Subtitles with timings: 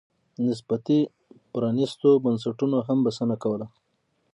[0.45, 0.99] نسبي
[1.51, 3.67] پرانېستو بنسټونو هم بسنه کوله.